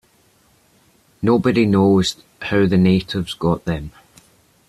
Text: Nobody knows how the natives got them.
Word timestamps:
Nobody 1.21 1.67
knows 1.67 2.15
how 2.41 2.65
the 2.65 2.75
natives 2.75 3.35
got 3.35 3.65
them. 3.65 3.91